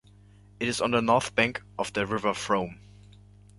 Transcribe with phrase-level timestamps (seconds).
[0.59, 2.79] It is on the north bank of the River Frome.